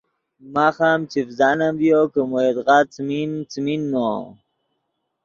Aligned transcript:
ماخ 0.53 0.77
ام 0.89 1.01
چڤزانم 1.11 1.73
ڤیو 1.81 2.01
کہ 2.13 2.21
مو 2.29 2.37
یدغا 2.47 2.77
څیمین، 2.93 3.31
څیمین 3.51 3.81
نو 3.91 4.09